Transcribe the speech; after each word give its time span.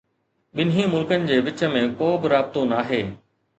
ٻنهي 0.59 0.85
ملڪن 0.93 1.29
جي 1.33 1.37
وچ 1.49 1.63
۾ 1.75 1.85
ڪوبه 2.01 2.35
رابطو 2.35 2.67
ناهي. 2.75 3.01